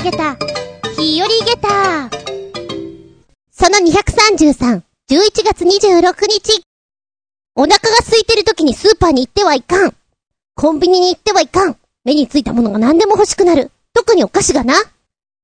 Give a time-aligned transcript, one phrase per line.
[0.00, 0.34] あげた、
[0.96, 2.08] 日和ゲタ
[3.52, 6.64] その233、11月26日。
[7.54, 9.94] お腹が空いてる時にスーパーに行ってはいかん。
[10.54, 11.76] コンビニに行ってはいかん。
[12.04, 13.70] 目についたものが何でも欲しくなる。
[13.92, 14.72] 特にお菓子がな。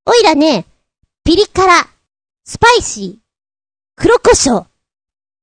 [0.07, 0.65] おいらね、
[1.23, 1.87] ピリ辛、
[2.47, 3.17] スパイシー、
[3.95, 4.65] 黒胡椒。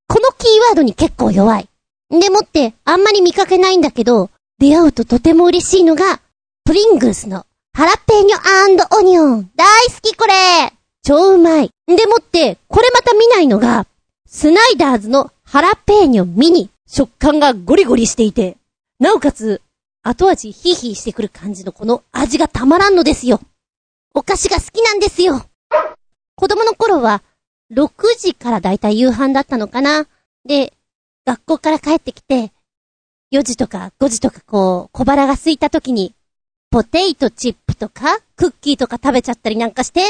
[0.08, 1.70] このキーワードに結構弱い。
[2.10, 6.20] でもって、あんまり見かけないんだけど、出会うととても嬉しいのが、
[6.66, 7.46] プリングルスの
[7.76, 9.50] ハラペーニョオニオン。
[9.56, 10.34] 大好きこれ
[11.02, 11.72] 超うまい。
[11.88, 13.88] でもって、これまた見ないのが、
[14.28, 16.70] スナイダーズのハラペーニョミニ。
[16.86, 18.58] 食感がゴリゴリしていて、
[19.00, 19.60] なおかつ、
[20.04, 23.42] 後味ヒーヒーしてくる感じのこの味がたまらんのですよ。
[24.14, 25.44] お菓子が好きなんですよ。
[26.36, 27.24] 子供の頃は、
[27.74, 30.06] 6時からだいたい夕飯だったのかな。
[30.46, 30.74] で、
[31.26, 32.52] 学校から帰ってきて、
[33.34, 36.14] 4時とか5時とかこう、小腹が空いた時に、
[36.74, 40.02] ポテイトチッププとか、クッキーとか食べちゃったりなんかして、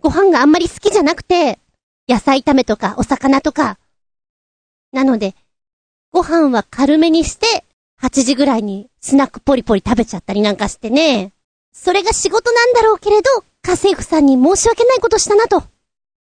[0.00, 1.58] ご飯があんまり好きじゃなくて、
[2.08, 3.78] 野菜炒めとかお魚とか。
[4.92, 5.34] なので、
[6.12, 7.64] ご飯は軽めにして、
[8.00, 11.32] 8時ぐらいにスナックポリポリ食べちゃったりなんかしてね。
[11.72, 13.28] それが仕事なんだろうけれど、
[13.62, 15.64] 家政婦さんに申し訳ないことしたなと、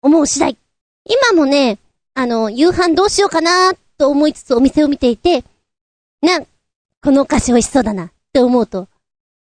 [0.03, 0.57] 思う次第。
[1.05, 1.79] 今もね、
[2.15, 5.45] あの、夕飯どうしようかなと思いつつお店を見ていて、
[6.23, 6.41] な、
[7.03, 8.89] このお菓子美味しそうだなって思うと、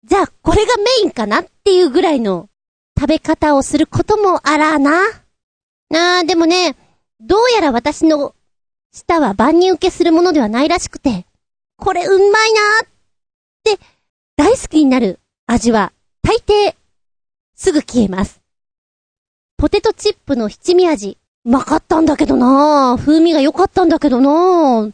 [0.05, 2.49] じゃあこれがメインかなっていうぐらいの
[2.99, 5.01] 食べ方をすることもあらな。
[5.91, 6.77] なあ、でもね、
[7.21, 8.35] どうやら私の
[8.93, 11.27] 舌は万人受けするものではないらしくて、
[11.77, 12.89] これうまいなーっ
[13.65, 13.79] て
[14.37, 15.93] 大好きになる味は
[16.23, 16.75] 大抵
[17.55, 18.41] すぐ消えます。
[19.57, 24.93] ポテトチップの七味味、うまかったんだけどな風味が良かったんだけどなう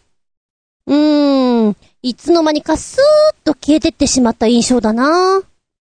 [0.86, 5.42] ーん、いつの間にかスーッと消えてってしまった印象だな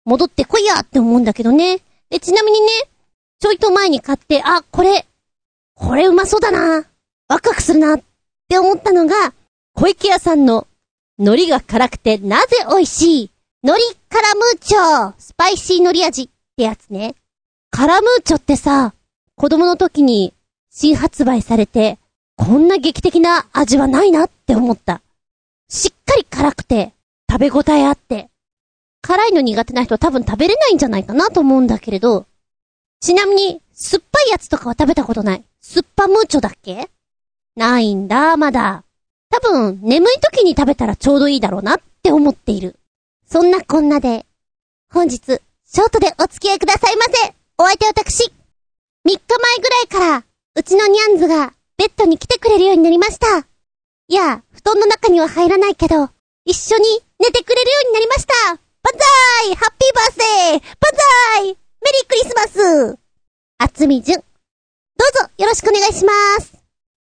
[0.04, 1.80] 戻ってこいやって思うんだけどね。
[2.10, 2.66] で、ちなみにね、
[3.40, 5.04] ちょいと前に買って、あ、これ、
[5.74, 6.86] これうまそうだな。
[7.28, 8.00] ワクワクするなっ
[8.48, 9.34] て思ったのが、
[9.74, 10.68] 小池屋さんの
[11.18, 13.30] 海苔が辛くてなぜ美味しい？
[13.64, 17.16] 海苔カラムーチョスパイシー海苔味ってやつね。
[17.70, 18.94] カラムーチョってさ、
[19.34, 20.32] 子供の時に
[20.70, 21.98] 新発売されて、
[22.36, 25.02] こんな劇的な味はないなって思った。
[25.68, 26.92] しっかり辛くて、
[27.30, 28.30] 食べ応えあって、
[29.02, 32.26] 辛いの苦手な人は多分食べれないんじゃないかなと思うんだけれど、
[33.00, 35.44] ちなみに、酸っぱいやつとかは食べたことない。
[35.60, 36.88] 酸っぱムーチョだっけ？
[37.56, 38.84] ないんだ、まだ。
[39.28, 42.78] 多分、眠い時に食べたらちょうどいいだろうなって思っている。
[43.26, 44.24] そんなこんなで、
[44.92, 47.34] 本日、ショートでお付き合いくださいませ。
[47.58, 48.24] お相手私。
[48.24, 48.30] 3
[49.04, 49.18] 日前
[49.60, 50.24] ぐらいから、
[50.54, 53.46] うちのニャンズが、ベッドに来てくれるようになりました。
[54.08, 56.10] いや、布団の中には入らないけど、
[56.44, 56.84] 一緒に
[57.18, 58.32] 寝てくれるようになりました。
[58.54, 58.58] バン
[58.92, 62.98] ザーイハッピーバースデーバンザーイメリークリスマス
[63.58, 64.18] あつみじゅん。
[64.18, 64.24] ど
[65.24, 66.54] うぞよろしくお願いします。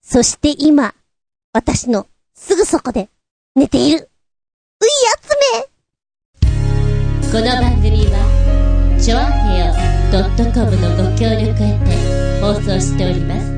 [0.03, 0.93] そして今、
[1.53, 3.09] 私のすぐそこで
[3.55, 3.99] 寝ている。
[4.81, 5.69] ういあつめ
[7.31, 9.73] この番組は、ちょあへよ
[10.53, 13.58] .com のご協力へて放送しております。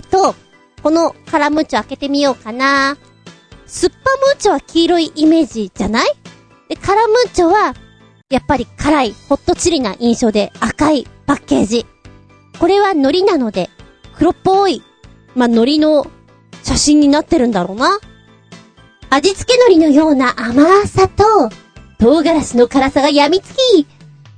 [0.00, 0.34] てと、
[0.82, 2.96] このカラムーチョ開けてみようかな。
[3.66, 6.06] スッパムーチョは黄色いイメージじゃない？
[6.68, 7.74] で、カラムーチョは、
[8.30, 11.86] やっぱり辛い、ホットチリな印象で赤いパッケージ。
[12.58, 13.70] これは海苔なので、
[14.16, 14.82] 黒っぽい、
[15.34, 16.06] まあ、海苔の
[16.62, 17.98] 写真になってるんだろうな。
[19.10, 21.24] 味付け海苔のような甘さと、
[21.98, 23.86] 唐辛子の辛さが病みつき、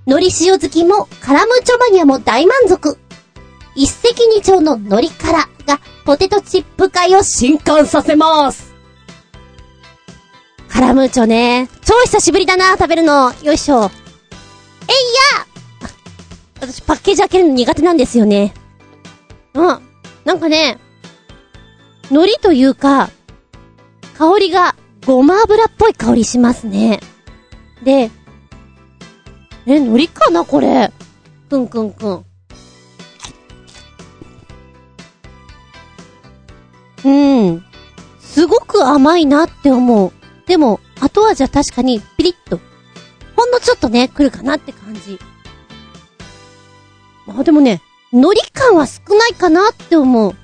[0.07, 2.99] 海苔塩好きもカラムーチョマニアも大満足。
[3.77, 8.75] 一石二鳥の海苔からがポテトチップ界を震撼させます。
[10.69, 11.69] カラムーチョね。
[11.85, 13.33] 超久しぶりだな、食べるの。
[13.43, 13.77] よいしょ。
[13.77, 13.91] えいや
[16.61, 18.55] 私パッケージ開けるの苦手なんですよね。
[19.55, 19.81] うん。
[20.25, 20.79] なんかね、
[22.11, 23.11] 海苔というか、
[24.17, 24.75] 香りが
[25.05, 27.01] ごま油っぽい香りしますね。
[27.85, 28.11] で、
[29.67, 30.93] え、海苔かなこれ。
[31.51, 32.26] くんくんくん。
[37.05, 37.11] う
[37.53, 37.65] ん。
[38.21, 40.13] すごく甘いなって思う。
[40.47, 42.61] でも、後味は確かにピリッと。
[43.37, 45.19] ほんのちょっとね、来るかなって感じ。
[47.29, 47.83] あ、でもね、
[48.13, 50.35] 海苔感は少ないかなって思う。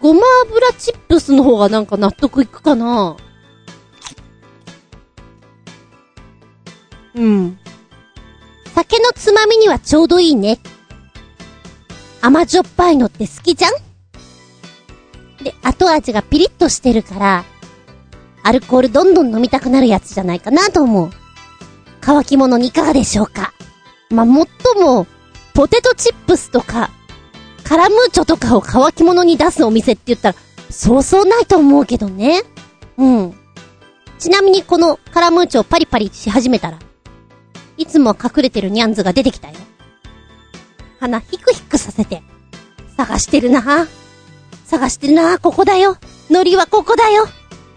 [0.00, 3.16] ごま油チップスの方がなんか納得いくかな。
[7.14, 7.58] うん。
[8.74, 10.58] 酒のつまみにはちょうどいいね。
[12.20, 13.72] 甘じょっぱいのって好きじゃん？
[15.42, 17.44] で、後味がピリッとしてるから、
[18.42, 21.10] アルコールどんどん飲みたくなるやつじゃないかなと思う。
[22.00, 23.52] 乾き物にいかがでしょうか
[24.10, 25.06] まあ、もっとも、
[25.54, 26.90] ポテトチップスとか、
[27.64, 30.38] カラムーチョとかを乾き物に出すお店って言ったら、
[30.70, 32.42] そうそうないと思うけどね。
[32.96, 33.34] うん。
[34.18, 36.78] ちなみにこのカラムーチョをパリパリし始めたら、
[37.76, 39.54] いつも隠れてるニャンズが出てきたよ。
[41.00, 42.22] 鼻ヒクヒクさせて、
[42.96, 43.86] 探してるな
[44.66, 45.96] 探してるなここだよ。
[46.28, 47.28] ノリはここだよ。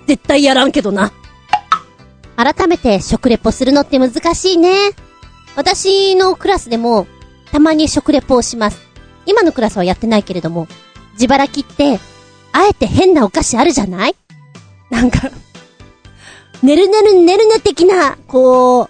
[0.08, 1.12] 絶対やらんけどな。
[2.36, 4.90] 改めて食レポするのって難しいね。
[5.56, 7.06] 私のクラスでも、
[7.52, 8.80] たまに食レポをします。
[9.26, 10.68] 今のクラスはやってないけれども、
[11.14, 12.00] 自腹切って、
[12.54, 14.16] あえて変なお菓子あるじゃない？
[14.90, 15.30] なんか
[16.64, 18.90] ねるねるねるね的な、こう、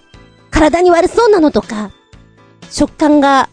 [0.52, 1.92] 体に悪そうなのとか、
[2.72, 3.50] 食感が、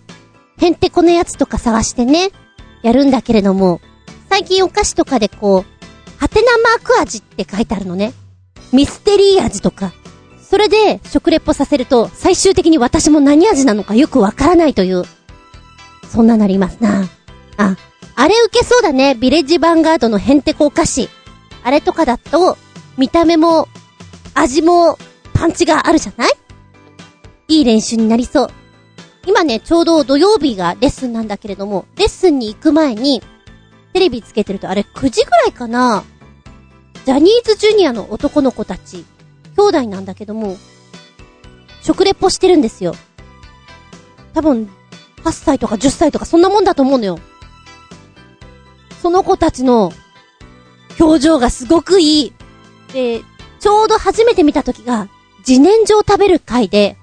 [0.59, 2.31] へんてこのやつとか探してね、
[2.83, 3.81] やるんだけれども、
[4.37, 8.13] 最近お菓子とかでこう、ハテナマーク味って書いてあるのね。
[8.71, 9.95] ミステリー味とか。
[10.43, 15.05] それで食レポさせると、最終的に私も何味なのかよくわからないという。
[16.07, 17.09] そんななりますな。
[17.57, 17.77] あ、
[18.15, 19.15] あれ受けそうだね。
[19.15, 21.09] ビレッジヴァンガードのヘンテコお菓子。
[21.65, 22.59] あれとかだと、
[22.99, 23.69] 見た目も、
[24.35, 24.99] 味も、
[25.33, 26.33] パンチがあるじゃない？
[27.49, 28.49] いい練習になりそう。
[29.27, 33.23] 今ね、ちょうど土曜日がレッスンなんだけれども、レッスンに行く前に、
[33.97, 36.05] テレビつけてるとあれ9時ぐらいかな？
[37.07, 39.07] ジャニーズジュニアの男の子たち、
[39.57, 40.59] 兄弟なんだけども、
[41.81, 42.95] 食レポしてるんですよ。
[44.35, 44.69] 多分、
[45.25, 47.19] 8歳とか10歳とかそんなもんだと思うのよ。
[49.01, 49.95] その子たちの
[51.01, 52.33] 表情がすごくいい。
[52.93, 53.23] で、
[53.61, 55.09] ちょうど初めて見た時が、
[55.39, 56.99] 自然薯を食べる回で、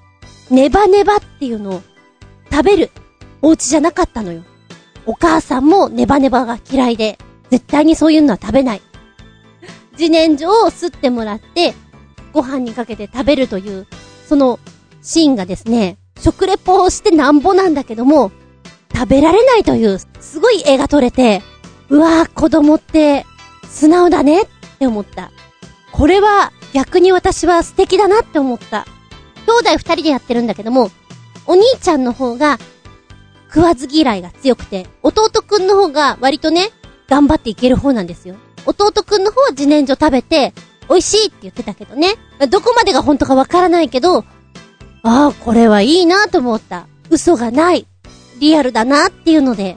[0.48, 1.82] ネバネバっていうのを
[2.52, 2.92] 食べる
[3.42, 4.44] お家じゃなかったのよ。
[5.06, 7.18] お母さんもネバネバが嫌いで、
[7.50, 8.82] 絶対にそういうのは食べない。
[9.98, 11.74] 自然薯を吸ってもらって、
[12.32, 13.86] ご飯にかけて食べるという、
[14.28, 14.58] その
[15.02, 18.32] シーンがですね、食レポをしてなんぼなんだけども、
[18.94, 21.42] 食べられないという、すごい絵が撮れて、
[21.90, 23.26] うわぁ、子供って、
[23.68, 24.46] 素直だねっ
[24.78, 25.30] て思った。
[25.92, 28.86] これは、逆に私は素敵だなって思った。
[29.46, 30.90] 兄弟二人でやってるんだけども、
[31.46, 32.58] お兄ちゃんの方が、
[33.54, 36.70] 食わず嫌いが強くて、弟くんの方が割とね、
[37.08, 38.34] 頑張っていける方なんですよ。
[38.66, 40.52] 弟くんの方は自然薯食べて、
[40.88, 42.14] 美味しいって言ってたけどね。
[42.50, 44.24] どこまでが本当かわからないけど、
[45.04, 46.88] ああ、これはいいなと思った。
[47.10, 47.86] 嘘がない。
[48.40, 49.76] リアルだなっていうので。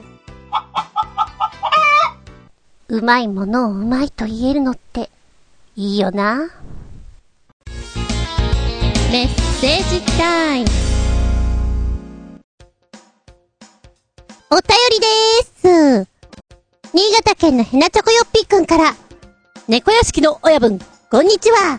[2.88, 5.08] うまいものをうまいと言えるのって、
[5.76, 6.50] いいよな。
[9.12, 9.28] メッ
[9.60, 10.87] セージタイム。
[14.50, 14.62] お便
[14.92, 16.08] りでーす。
[16.94, 18.94] 新潟県のヘナチョコヨッピーくんから、
[19.68, 20.78] 猫屋敷の親分、
[21.10, 21.78] こんにちは。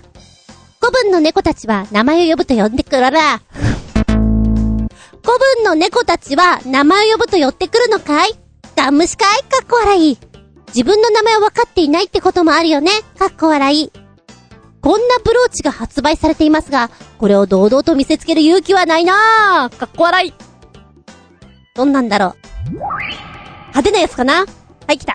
[0.80, 3.42] 古文の猫たちは名前を呼ぶと呼んでくるら。
[3.58, 8.38] 古文の猫たちは名前を呼ぶと寄ってくるのかい？
[8.76, 9.40] ガンムシかい？
[9.46, 10.20] かっこ笑い。
[10.68, 12.92] 自分の名前を分かっていないってこともあるよね？
[13.18, 13.92] かっこ笑い。
[14.82, 20.34] こんなブローチが発売されていますが、これを堂々と見せつける勇気はないなぁかっこ笑い。
[21.74, 22.39] どんなんだろう？
[23.80, 24.46] 派手なやつかな？
[24.88, 25.14] はい、来た。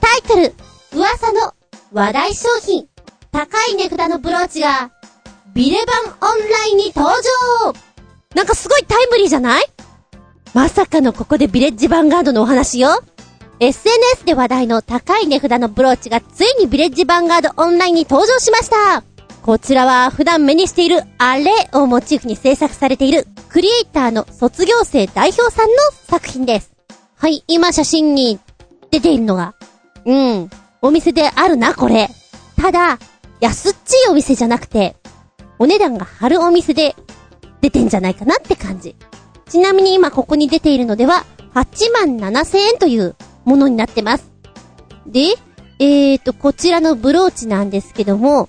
[0.00, 0.54] タイトル、
[0.94, 1.52] 噂の
[1.92, 2.88] 話題商品、
[3.30, 4.90] 高い値札のブローチが、
[5.52, 7.74] ビレバンオンラインに登場
[8.34, 9.64] なんかすごいタイムリーじゃない？
[10.54, 13.02] まさかのここでビレッジヴァンガードのお話よ。
[13.60, 19.04] SNS で話題の高い値札のブローチがついにビレッジヴァンガードオンラインに登場しました。
[19.42, 25.74] こちらは普段目にしているあれをモチーフに制作されているクリエイターの卒業生代表さんの
[26.08, 26.71] 作品です。
[27.22, 28.40] はい、今写真に
[28.90, 29.54] 出ているのが、
[30.04, 30.50] うん、
[30.80, 32.08] お店であるな、これ。
[32.60, 32.98] ただ、
[33.38, 34.96] 安っちいお店じゃなくて、
[35.60, 36.96] お値段が張るお店で
[37.60, 38.96] 出てんじゃないかなって感じ。
[39.48, 41.24] ちなみに今ここに出ているのでは、
[41.54, 43.14] 8万7千円という
[43.44, 44.32] ものになってます。
[45.06, 45.36] で、
[45.78, 48.48] えーと、こちらのブローチなんですけども、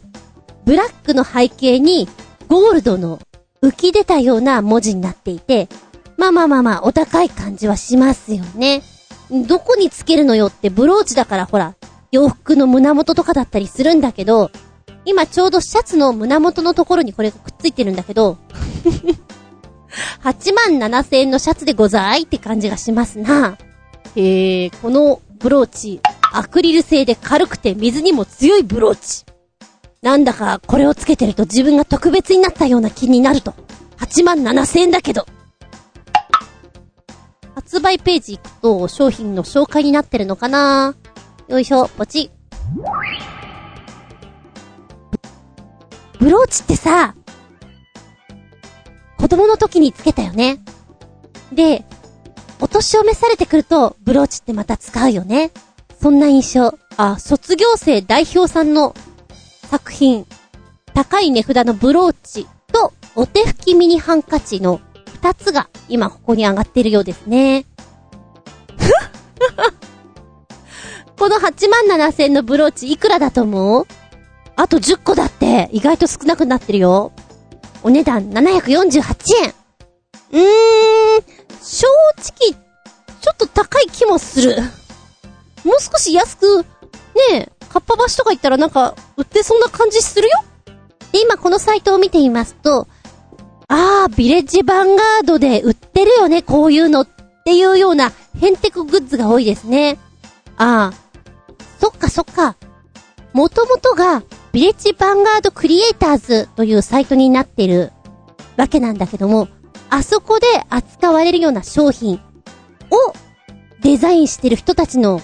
[0.66, 2.10] ブラックの背景に
[2.48, 3.20] ゴールドの
[3.62, 5.70] 浮き出たような文字になっていて、
[6.18, 8.84] まあまあまあまあ、お高い感じはしますよね。
[9.48, 11.76] どこにつけるのよってブローチだからほら、
[12.12, 14.52] 洋服の胸元とかだったりするんだけど、
[15.06, 18.38] 今ちょうどシャツの胸元のところにこれがくっついてるんだけど、
[20.24, 23.58] 8万7千円のシャツでございって感じがしますな。
[24.16, 26.00] えー、このブローチ、
[26.32, 29.26] アクリル製で軽くて水にも強いブローチ。
[30.02, 33.54] なんだかこれをつけてると自分が特別になったような気になると。
[33.98, 35.26] 8万7千円だけど。
[37.74, 40.94] 発売ページ行くと商品の紹介になってるのかな？
[41.48, 42.30] よいしょ、ポチ。
[46.20, 47.16] ブローチってさ、
[49.18, 50.60] 子供の時につけたよね。
[51.52, 51.84] で、
[52.60, 55.50] お年を召されてくると、ブローチってまた使うよね。
[56.00, 56.78] そんな印象。
[56.98, 58.94] あ、卒業生代表さんの
[59.64, 60.28] 作品、
[60.94, 64.80] 高い値札のブローチと、お手拭きミニハンカチの
[65.24, 67.66] 二つが今ここに上がっているようですね。
[71.18, 73.88] この8万7千のブローチいくらだと思う？
[74.58, 77.14] あと10個だって意外と少なくなってるよ。
[77.84, 79.54] お値段748円。
[80.34, 80.44] うーん、
[81.62, 81.88] 正
[82.18, 84.62] 直、ちょっと高い気もする。
[85.64, 86.66] もう少し安く、
[87.32, 90.44] ねえ、かっぱ橋とか行ったらなんか、売ってそうな感じするよ？
[91.14, 92.90] で、今このサイトを見てみますと、
[93.76, 97.08] あー、ビレッジヴァンガードで売ってるよね、こういうのっ
[97.44, 99.98] ていうような、ヘンテクグッズが多いですね。
[100.58, 102.56] あー、そっかそっか。
[103.34, 107.92] もともとが、ビレッジヴァンガードクリエイターズというサイトになってる
[108.58, 109.48] わけなんだけども、
[109.90, 112.22] あそこで扱われるような商品
[112.92, 113.14] を
[113.82, 115.20] デザインしてる人たちの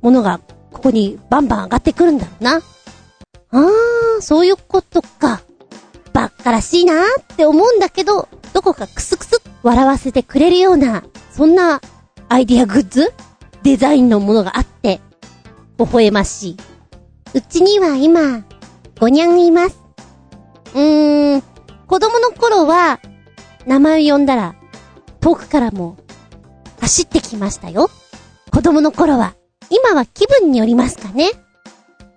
[0.00, 0.40] ものが
[0.72, 2.60] ここにバンバン上がってくるんだろうな。
[3.52, 5.42] あー、そういうことか。
[6.12, 11.80] ばっからしいなーって思うんだけど、どこかクスクス笑わせてくれるような、そんな
[12.28, 13.12] アイディアグッズ？
[13.62, 15.00] デザインのものがあって、
[15.78, 16.56] 微笑ましい。
[17.34, 18.44] うちには今、
[19.00, 19.78] ごにゃんいます。
[20.74, 21.42] うーん、
[21.86, 23.00] 子供の頃は、
[23.66, 24.54] 名前を呼んだら、
[25.20, 25.96] 遠くからも、
[26.80, 27.88] 走ってきましたよ。
[28.50, 29.34] 子供の頃は。
[29.70, 31.30] 今は気分によりますかね。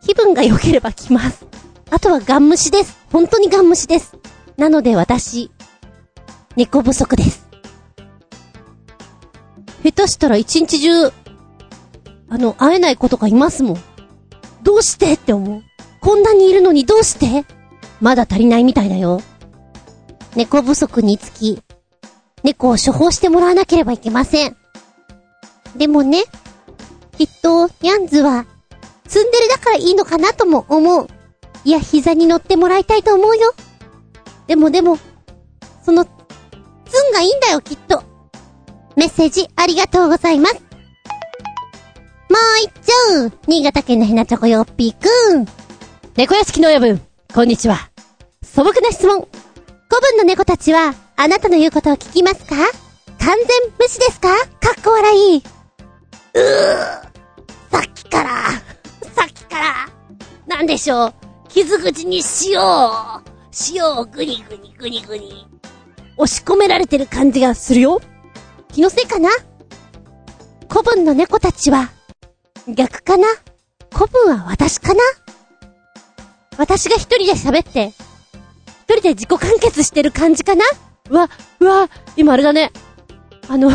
[0.02, 1.46] 気分が良ければ来ます。
[1.96, 2.98] あとはガン虫です。
[3.10, 4.18] 本当にガン虫です。
[4.58, 5.50] なので私、
[6.58, 7.48] 猫不足です。
[9.82, 11.06] 下手したら一日中、
[12.28, 13.78] あの、会えない子とかいますもん。
[14.62, 15.64] どうしてって思う。
[16.02, 17.46] こんなにいるのにどうして？
[18.02, 19.22] まだ足りないみたいだよ。
[20.36, 21.62] 猫不足につき、
[22.44, 24.58] 猫を処方してもらわなければいけません。
[25.78, 26.26] でもね、
[27.18, 28.46] きっと、ニャンズは、
[29.08, 31.08] ツンデレだからいいのかなとも思う。
[31.66, 33.56] いや、膝に乗ってもらいたいと思うよ。
[34.46, 35.00] でもでも、
[35.84, 36.14] その、ツン
[37.12, 38.04] がいいんだよ、きっと。
[38.96, 40.56] メッセージありがとうございます。
[40.56, 40.62] もう
[42.62, 42.70] 一
[43.32, 45.08] 丁、新潟県のひなちょこよっぴーく
[45.38, 45.48] ん。
[46.16, 47.02] 猫屋敷の親分、
[47.34, 47.90] こんにちは。
[48.44, 49.28] 素朴な質問。
[49.90, 52.56] 古文の猫たちは、あなたの言うことを聞きますか？
[52.56, 52.68] 完
[53.38, 53.48] 全
[53.80, 54.28] 無視ですか？
[54.30, 54.36] か
[54.80, 55.38] っこ笑い。
[55.38, 56.42] うー。
[57.72, 58.52] さっきから、
[59.16, 59.90] さっきから、
[60.46, 61.14] なんでしょう？
[61.56, 63.22] 傷口に塩を、
[63.74, 65.48] 塩をぐにぐにぐにぐに、
[66.18, 68.02] 押し込められてる感じがするよ。
[68.74, 69.30] 気のせいかな？
[70.70, 71.92] 古文の猫たちは、
[72.68, 73.26] 逆かな？
[73.94, 75.00] 古文は私かな？
[76.58, 77.94] 私が一人で喋って、
[78.84, 80.66] 一人で自己完結してる感じかな？
[81.10, 81.30] うわ、
[81.62, 82.74] うわ、今あれだね。
[83.48, 83.72] あの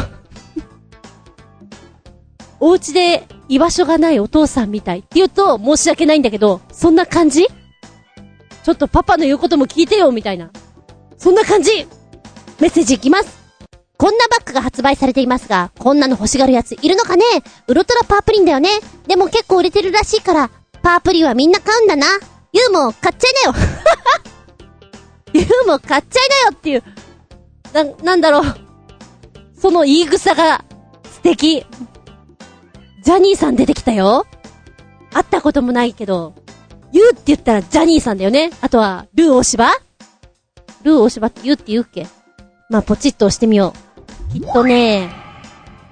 [2.58, 7.46] お家で居場所がないお父さんみたいって言うと申し訳ないんだけど、そんな感じ？
[8.62, 10.50] ちょっとパパの言うことも聞いてよみたいな。
[11.17, 11.87] そんな感じ
[12.61, 13.38] メッセージいきます
[13.99, 17.25] こんなバッグが発売されていますが、こんなの欲しがるやついるのかね？
[17.67, 18.71] ウルトラパープリンだよね
[19.07, 20.50] でも結構売れてるらしいから、
[20.83, 22.07] パープリンはみんな買うんだな。
[22.52, 23.67] ユーも買っちゃいなよ
[25.35, 26.83] ユーも買っちゃいなよっていう、
[27.73, 28.43] な、なんだろう。
[29.61, 30.64] その言い草が
[31.05, 31.67] 素敵。
[33.02, 34.26] ジャニーさん出てきたよ。
[35.12, 36.35] 会ったこともないけど、
[36.92, 38.50] 言うって言ったらジャニーさんだよね。
[38.61, 39.70] あとは、ルー大芝？
[40.82, 42.06] ルー大芝って言うって言うっけ？
[42.68, 43.75] まあ、ポチッと押してみよ
[44.30, 44.32] う。
[44.32, 45.11] きっとね、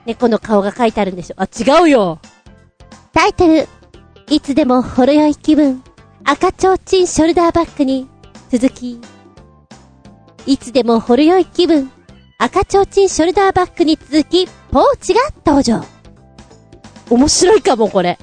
[0.06, 1.34] 猫の顔が書いてあるんでしょ。
[1.38, 2.20] あ、違うよ
[3.12, 3.68] タイトル、
[4.28, 5.82] いつでもほろ酔い気分、
[6.24, 8.08] 赤ちょうちんショルダーバッグに、
[8.50, 9.00] 続き、
[10.46, 11.90] いつでもほろ酔い気分、
[12.38, 15.84] 赤ちょうちんショルダーバッグに続き、ポーチが登場。
[17.10, 18.18] 面白いかも、これ。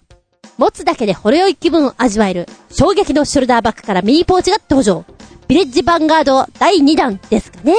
[0.58, 5.06] 持つだけでほろ酔い気分を味わえる、衝撃のショルダーバッグからミニポーチが登場。
[5.48, 7.74] ビレッジヴァンガード第2弾ですかね。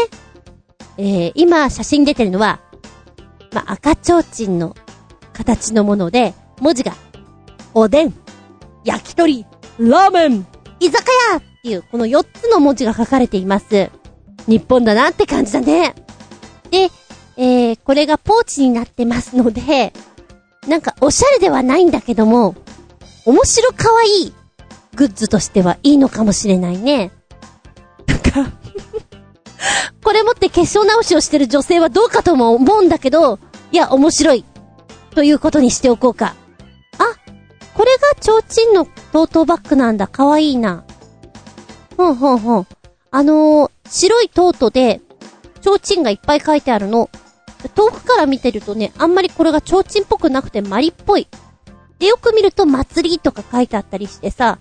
[0.99, 2.61] えー、今写真出てるのは、
[3.52, 4.76] まあ、赤ちょうちんの
[5.33, 6.92] 形のもので、文字が、
[7.75, 8.14] おでん、
[8.85, 9.47] 焼き鳥、
[9.78, 10.47] ラーメン、
[10.80, 13.90] 居酒屋っていう、この4つの文字が書かれています。
[14.47, 15.95] 日本だなって感じだね。
[16.71, 16.90] で、
[17.37, 19.92] えー、これがポーチになってますので、
[20.66, 22.54] なんかおしゃれではないんだけども、
[23.25, 24.35] 面白可愛い
[24.94, 27.12] グッズとしてはいいのかもしれないね。
[28.06, 28.52] なんか
[30.02, 33.38] これ持って化粧直しをしてる女性はどうかとも思うんだけど、
[33.73, 34.44] いや、面白い。
[35.11, 36.35] ということにしておこうか。
[36.99, 37.16] あ、
[37.75, 40.06] これが提灯のトートバッグなんだ。
[40.08, 40.85] 可愛いな。
[41.96, 42.66] ほんほんほん。
[43.11, 45.00] あのー、白いトートで、
[45.62, 47.11] 提灯がいっぱい書いてあるの。
[47.68, 51.28] 遠くから見てるとね、あんまりこれが提灯っぽくなくてマリっぽい。
[51.99, 54.58] で、よく見ると祭りとか書いてあったりしてさ、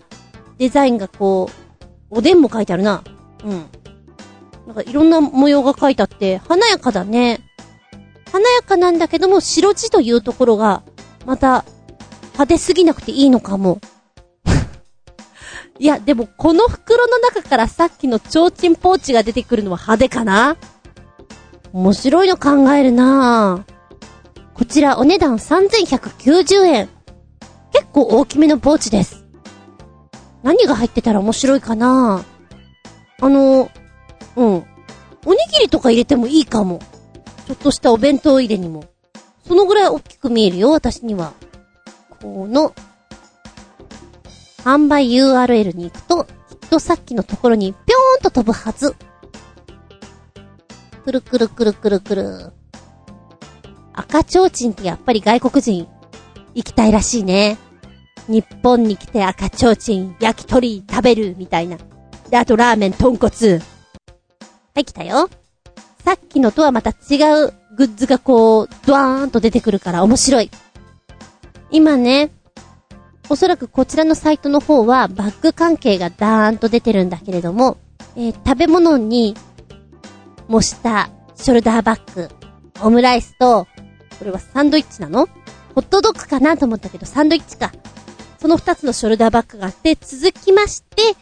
[0.58, 1.56] デザインがこう、
[2.10, 3.04] おでんも書いてあるな。
[3.44, 3.66] うん。
[4.68, 7.42] なんかいろんな模様が書いてあって、華やかだね。
[8.32, 10.84] 華やかなんだけども、白地というところが、
[11.26, 11.66] また、
[12.34, 13.80] 派手すぎなくていいのかも。
[15.80, 20.58] いや、でもこの袋の中からさっきの提灯ポーチが出てくるのは派手かな？
[21.76, 23.66] 面白いの考えるな
[24.54, 26.90] こちらお値段3190円。
[27.74, 29.26] 結構大きめのポーチです。
[30.42, 32.24] 何が入ってたら面白いかな
[33.20, 33.70] あの、
[34.38, 34.66] うん。
[35.26, 36.80] おにぎりとか入れてもいいかも。
[37.46, 38.86] ちょっとしたお弁当入れにも。
[39.46, 41.34] そのぐらい大きく見えるよ、私には。
[42.22, 42.74] この、
[44.64, 48.96] 販売 URL に行くと、きっとさっきのところにぴょーんと飛ぶはず。
[51.06, 52.54] くるくるくるくるくる。
[53.94, 55.88] 赤ちょうちんってやっぱり外国人
[56.56, 57.60] 行きたいらしいね。
[58.28, 61.78] 日本に来て赤ちょうちん、焼き鳥食べるみたいな。
[62.32, 63.30] で、あとラーメン、豚骨。
[63.60, 63.62] は
[64.78, 65.30] い、来たよ。
[66.04, 70.50] さっきのとはまた違うグッズがこう、ドワーンと出てくるから面白い。
[71.70, 72.32] 今ね、
[73.30, 77.78] おそらくこちらのサイトの方はバッグ関係がダーンと出てるんだけれども、
[78.16, 79.36] えー、食べ物に
[80.48, 82.30] 模したショルダーバッグ、
[82.82, 83.68] オムライスと、
[84.20, 85.28] これはサンドイッチなの？
[85.76, 87.72] ホットドッグかなと思ったけど、サンドイッチか。
[88.40, 91.16] その二つのショルダーバッグがあって、続きまして、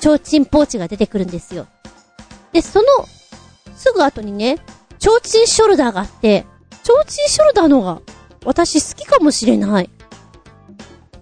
[0.00, 1.66] 提灯ポーチが出てくるんですよ。
[2.52, 2.86] で、その、
[3.74, 4.58] すぐ後にね、
[4.98, 6.44] 提灯ショルダーがあって、
[6.82, 8.00] 提灯ショルダーのが、
[8.44, 9.90] 私好きかもしれない。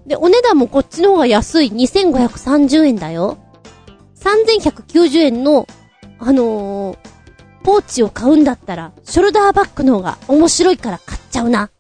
[0.07, 3.39] で、お値段もこっちの方が安い2530円だよ。
[4.17, 5.67] 3190円の、
[6.19, 6.99] あのー、
[7.65, 11.71] ポーチを買うんだったら、ショルダーバッグの方が面白いから買っちゃうな。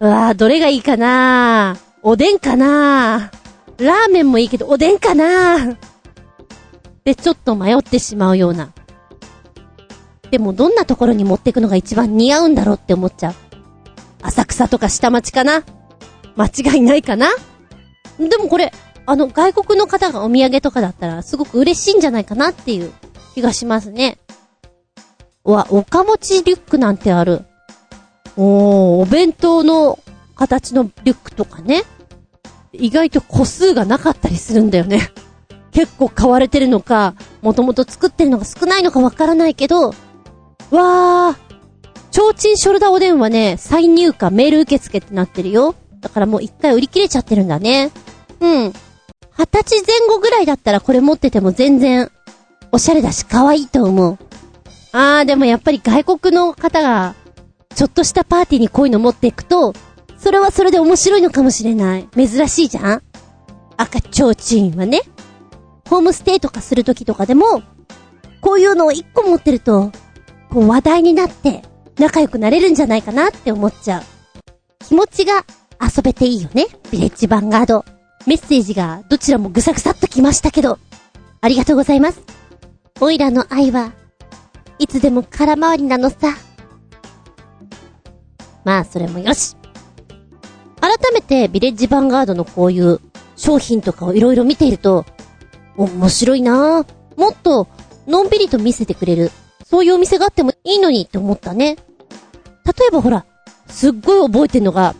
[0.00, 3.30] うわぁ、どれがいいかなおでんかな
[3.78, 5.76] ラーメンもいいけど、おでんかな
[7.04, 8.72] で、ちょっと迷ってしまうような。
[10.32, 13.34] でも、どんなところに持ってくのが一番似合うんだろうって思っちゃう。
[14.22, 15.62] 浅草とか下町かな
[16.34, 17.28] 間違いないかな
[18.18, 18.72] でもこれ、
[19.06, 22.92] あの、外国の方がお土産とかだったら、すごく嬉しいんじゃないかなっていう
[23.34, 24.18] 気がしますね。
[25.44, 27.42] わ、おかもちリュックなんてある。
[28.36, 29.98] おー、お弁当の
[30.34, 31.84] 形のリュックとかね。
[32.72, 35.10] 意外と個数がなかったりするんだよね。
[35.70, 41.36] 結構買われてるのか、もともと作ってるのが少ないのかわからないけど、わー、
[42.10, 45.74] 提灯ショルダーおでんはね、再入荷メール受付ってなってるよ。
[46.00, 47.90] だからもう一回売り切れちゃってるんだね。
[48.40, 48.72] うん。
[49.36, 52.10] 二十歳前後ぐらいだったらこれ持ってても全然、
[52.72, 54.18] おしゃれだし可愛いと思う。
[54.96, 57.16] あー、でもやっぱり外国の方が、
[57.74, 59.72] ちょっとしたパーティーにこういうの持っていくと、
[60.16, 62.08] それはそれで面白いのかもしれない。
[62.14, 63.02] 珍しいじゃん？
[63.76, 65.00] 赤ちょうちんはね。
[65.90, 67.64] ホームステイとかするときとかでも、
[68.40, 69.90] こういうのを一個持ってると、
[70.48, 71.62] こう話題になって
[71.98, 74.02] 仲良くなれるんじゃないかなって思っちゃう。
[74.86, 75.44] 気持ちが
[75.82, 76.66] 遊べていいよね。
[76.92, 77.84] ビレッジヴァンガード。
[78.28, 80.78] メッセージがどちらもぐさぐさっと来ましたけど、
[81.40, 82.22] ありがとうございます。
[83.00, 83.92] おいらの愛は
[84.78, 86.34] いつでも空回りなのさ。
[88.64, 89.56] まあ、それもよし。
[90.80, 93.00] 改めて、ビレッジヴァンガードのこういう
[93.36, 95.04] 商品とかをいろいろ見ていると、
[95.76, 96.86] 面白いなぁ。
[97.16, 97.68] もっと、
[98.06, 99.30] のんびりと見せてくれる、
[99.64, 101.76] そういうお店があってもいいのにって思ったね。
[102.64, 103.24] 例えばほら、
[103.68, 104.94] すっごい覚えてんのが、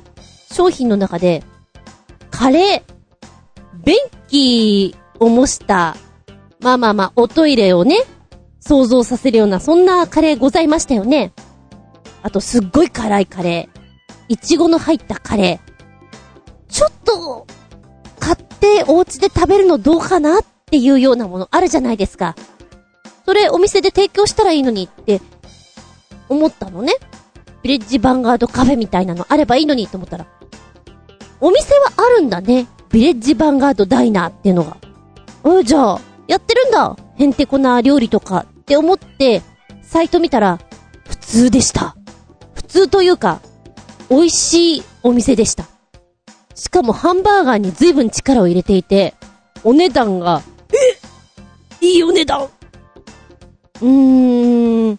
[0.52, 1.42] 商品の中で、
[2.30, 2.82] カレー、
[3.84, 3.96] 便
[4.28, 5.96] 器を模した、
[6.60, 7.96] まあまあまあ、おトイレをね、
[8.66, 11.32] 想像させるような、そんなカレーございましたよね。
[12.22, 13.84] あと、すっごい辛いカレー。
[14.28, 15.74] いちごの入ったカレー。
[16.70, 17.46] ちょっと、
[18.18, 22.36] 買ってお家で食べるのどうかなっていうようなものあるじゃないですか。
[23.26, 25.20] それお店で提供したらいいのにって
[26.30, 26.94] 思ったのね。
[27.62, 30.26] ビレッジヴァンガードカフェみたいなのあればいいのにって思ったら。
[31.40, 32.66] お店はあるんだね。
[32.90, 34.78] ビレッジヴァンガードダイナーっていうのが。
[35.60, 36.96] え、じゃあ、やってるんだ。
[37.16, 39.42] へんてこな料理とかって思って、
[39.82, 40.58] サイト見たら、
[41.06, 41.96] 普通でした。
[42.54, 43.42] 普通というか、
[44.08, 45.66] 美味しいお店でした。
[46.54, 49.14] しかもハンバーガーに随分力を入れていて、
[49.64, 50.42] お値段が、
[51.82, 54.98] えいいお値段うーん、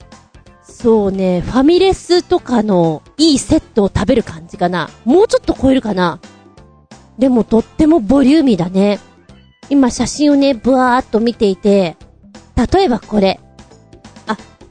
[0.63, 4.91] そうね、ファミレスとかのいいセットを食べる感じかな。
[5.05, 6.19] もうちょっと超えるかな。
[7.17, 8.99] でもとってもボリューミーだね。
[9.71, 11.97] 今写真をね、ブワーっと見ていて、
[12.71, 13.39] 例えばこれ。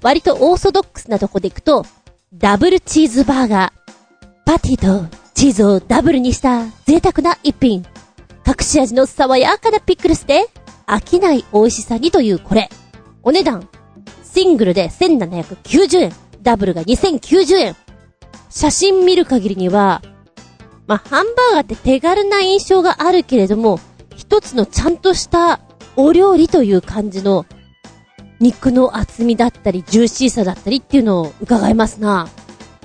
[0.04, 1.86] 割とオーソドックスなとこでいくと、
[2.34, 4.44] ダブルチーズバーガー。
[4.44, 7.86] パティとチーズをダブルにした贅沢な一品。
[8.46, 10.44] 隠し味の爽やかなピクルスで、
[10.86, 12.68] 飽きない美味しさにというこれ。
[13.22, 13.66] お値段、
[14.22, 16.12] シングルで1790円。
[16.42, 17.76] ダブルが2090円。
[18.50, 20.02] 写真見る限りには、
[20.86, 23.80] まあ、ハンバーガーって手軽な印象があるけれども、
[24.14, 25.60] 一つのちゃんとした
[25.96, 27.46] お料理という感じの
[28.40, 32.28] 肉の厚みだったり、ジューシーさだったりっていうのを伺いますな。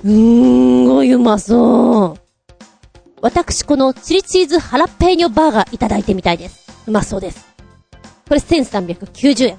[0.04, 2.20] うーん、ごいうまそう。
[3.22, 6.84] 私このチリチーズハラペーニョバーガーいただいてみたいです。
[6.86, 7.46] うまそうです。
[8.28, 9.58] これ1390円。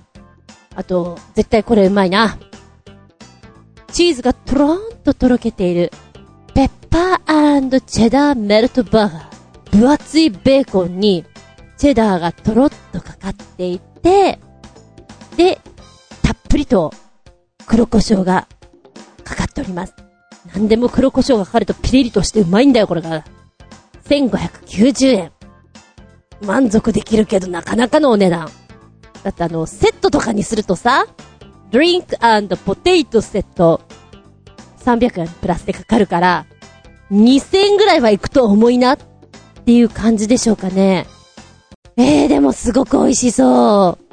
[0.76, 2.38] あと、絶対これうまいな。
[3.92, 5.92] チーズがトローンととろけている、
[6.54, 9.78] ペッパーチェダーメルトバーガー。
[9.78, 11.26] 分厚いベーコンに、
[11.78, 14.40] チェダーがとろっとかかっていて、
[15.36, 15.60] で、
[16.52, 16.94] ぷりと
[17.66, 18.46] 黒胡椒が
[19.24, 19.94] かかっております。
[20.54, 23.24] なんでも黒胡椒がかかるとピリリとしてうまいんだよ、これが。
[24.04, 25.32] 1590円。
[26.46, 28.50] 満足できるけどなかなかのお値段。
[29.24, 31.06] だってあの、セットとかにするとさ、
[31.70, 32.18] ドリンク
[32.66, 33.80] ポテイトセット、
[34.84, 36.46] 300円プラスでかかるから、
[37.14, 38.98] 2000円ぐらいは行くと重いなっ
[39.64, 41.08] ていう感じでしょうかね。
[41.96, 44.11] えー、でもすごく美味しそう。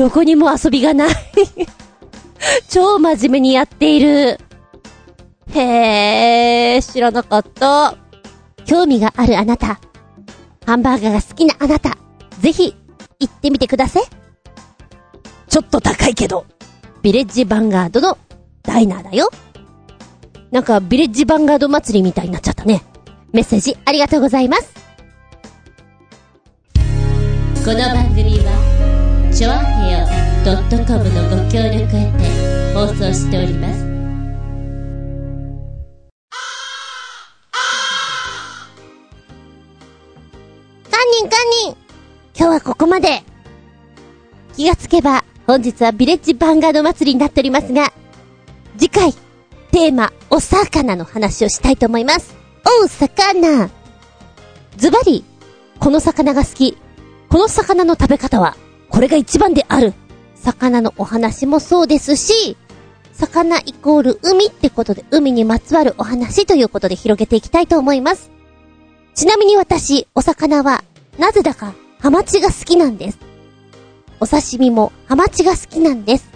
[0.00, 1.14] どこにも遊びがない
[2.70, 4.40] 超真面目にやっている。
[5.52, 7.98] へー、知らなかった。
[8.64, 9.78] 興味があるあなた。
[10.64, 11.98] ハンバーガーが好きなあなた。
[12.38, 12.74] ぜひ、
[13.18, 14.04] 行ってみてください。
[15.50, 16.46] ちょっと高いけど、
[17.02, 18.16] ビレッジヴァンガードの
[18.62, 19.28] ダイナーだよ。
[20.50, 22.82] なんか、ビレッジヴァンガード祭りみたいになっちゃったね。
[23.32, 24.72] メッセージありがとうございます。
[27.62, 28.89] この番組は、
[29.40, 30.06] ちょあへよ
[30.44, 33.80] .com のご協力へて放送しております。
[40.90, 41.76] カンニンカンニン
[42.36, 43.22] 今日はここまで
[44.58, 47.94] 気がつけば本日はビレッジヴァンガード祭りになっておりますが、
[48.76, 49.14] 次回、
[49.72, 52.36] テーマ、お魚の話をしたいと思います。
[52.84, 53.70] お、魚
[54.76, 55.24] ズバリ、
[55.78, 56.76] この魚が好き。
[57.30, 58.54] この魚の食べ方は、
[58.90, 59.94] これが一番である。
[60.34, 62.56] 魚のお話もそうですし、
[63.12, 68.30] 魚イコール海ってことで、海にまつわるお話ということで広げていきたいと思います。
[69.14, 70.82] ちなみに私、お魚は、
[71.18, 73.18] なぜだか、ハマチが好きなんです。
[74.18, 76.30] お刺身もハマチが好きなんです。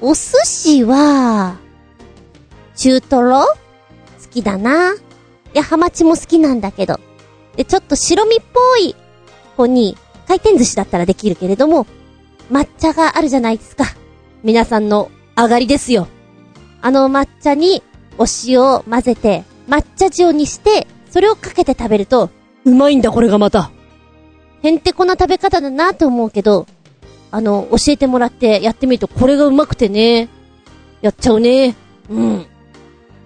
[0.00, 1.56] お寿司は、
[2.74, 3.40] 中トロ？
[3.40, 3.56] 好
[4.30, 4.94] きだな。
[4.94, 4.96] い
[5.54, 7.00] や、ハマチも好きなんだけど。
[7.56, 8.96] で、ちょっと白身っぽい
[9.56, 11.86] 子に、回転寿司だったらできるけれども、
[12.50, 13.84] 抹茶があるじゃないですか。
[14.42, 16.08] 皆さんの上がりですよ。
[16.82, 17.82] あの抹茶に
[18.18, 22.30] お塩を混ぜて、抹茶塩にして、それをかけて食べると、
[22.64, 23.70] うまいんだこれがまた。
[24.62, 26.66] へんてこな食べ方だなと思うけど、
[27.30, 30.28] あの、教えてもらってやってみるとこれがうまくてね。
[31.02, 31.74] やっちゃうね。
[32.08, 32.46] うん。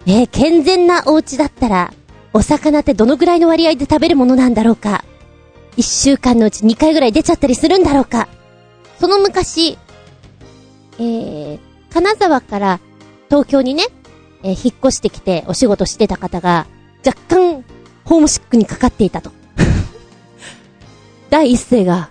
[0.06, 1.92] え、健全なお家だったら、
[2.32, 5.04] お魚ってどのぐらいの割合で食べるものなんだろうか。
[5.76, 8.28] 一週間のうち二回ぐらい出ちゃったりするんだろうか。
[8.98, 9.78] その昔、
[10.98, 11.58] えー、
[11.90, 12.80] 金沢から
[13.28, 13.84] 東京にね、
[14.42, 16.66] えー、引っ越してきてお仕事してた方が、
[17.06, 17.64] 若干、
[18.04, 19.30] ホームシックにかかっていたと。
[21.30, 22.10] 第一声が、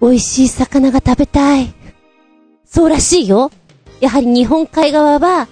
[0.00, 1.72] 美味しい魚が食べたい。
[2.64, 3.50] そうらしいよ。
[4.00, 5.48] やはり日本海側は、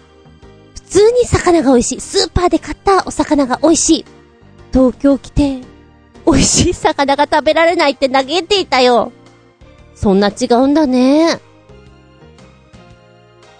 [0.74, 2.00] 普通に魚が美味しい。
[2.00, 4.04] スーパーで買ったお魚が美味しい。
[4.72, 5.60] 東京来て、
[6.26, 9.12] 美味しい魚が食べられないって嘆いていたよ。
[9.94, 11.40] そんな違うんだね。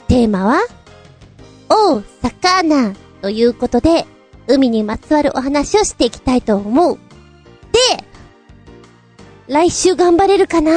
[0.08, 0.60] テーマは、
[1.68, 4.06] おう、魚ということで、
[4.48, 6.98] 海にまつわるお話をしていきたいと思う。
[7.72, 8.04] で、
[9.46, 10.72] 来週頑張れるかな？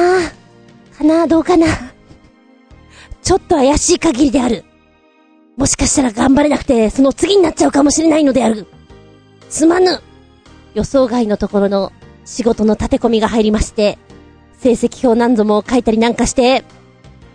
[0.96, 1.26] かな？
[1.26, 1.66] どうかな？
[3.22, 4.64] ちょっと怪しい限りである。
[5.56, 8.66] もしかしたら頑張れなくて、その次になっちゃうかもしれないのである。
[9.48, 10.00] すまぬ。
[10.74, 11.92] 予想外のところの
[12.24, 13.98] 仕事の立て込みが入りまして、
[14.58, 16.64] 成績表何度も書いたりなんかして、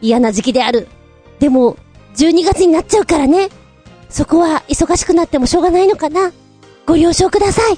[0.01, 0.87] 嫌な時期である。
[1.39, 1.77] でも、
[2.15, 3.49] 12月になっちゃうからね。
[4.09, 6.31] そこは忙しくなってもしょうがないのかな。
[6.85, 7.77] ご了承ください。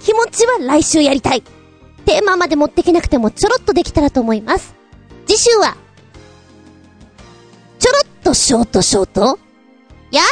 [0.00, 1.42] 気持ちは来週やりたい。
[2.04, 4.74] テーマまで持ってきなくてもちょろっとできたらと思います。
[5.26, 5.76] 次週は、
[7.78, 9.38] ちょろっとショートショート
[10.10, 10.24] やっ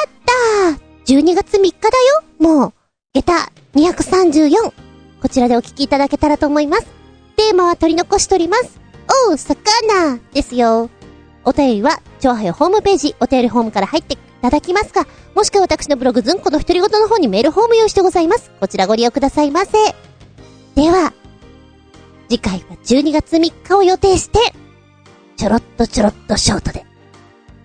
[0.67, 2.73] たー !12 月3日だよもう、
[3.14, 4.73] 下駄234。
[5.23, 6.87] こちらでお聞きいただけたらと思います。
[7.37, 8.81] テーマは取り残しております。
[9.29, 10.91] おう魚ですよ。
[11.45, 18.51] お便りは、超はよホームページ、お便りフォームから入っていただきますか、もしくは私のブログ、ずんこの独り言の方にメールフォーム用意してございます。
[18.61, 19.73] こちらご利用くださいませ。
[20.75, 21.12] では、
[22.29, 24.38] 次回は12月3日を予定して、
[25.37, 26.85] ちょろっとちょろっとショートで、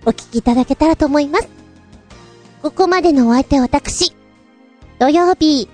[0.06, 1.48] お聞きいただけたらと思います。
[2.62, 4.14] ここまでのお相手は私、
[4.98, 5.68] 土曜日、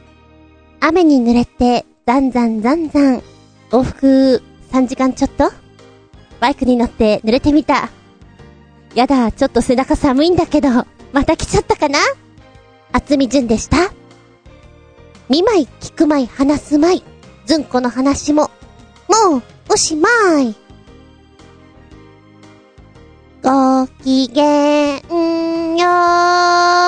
[0.81, 3.23] 雨に濡れて、ざんざんざんざん、
[3.71, 5.51] 往復3時間ちょっと？
[6.41, 7.91] バイクに乗って濡れてみた。
[8.95, 10.69] やだ、ちょっと背中寒いんだけど、
[11.13, 11.99] また来ちゃったかな？
[12.93, 13.93] 厚みじゅんでした。
[15.29, 17.03] 見舞い、聞く舞い、話す舞い、
[17.47, 18.51] ずんこの話も、
[19.09, 20.09] もう、おしま
[20.41, 20.57] い。
[23.43, 26.80] ごきげんよー。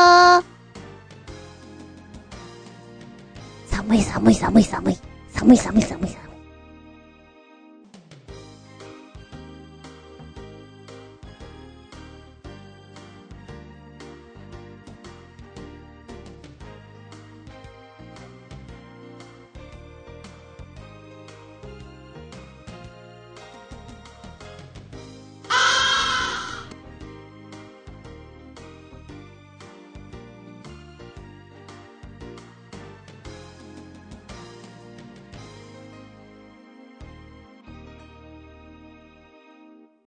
[3.93, 4.99] 寒い寒い寒い寒い。
[5.29, 6.32] 寒い寒い寒い寒い。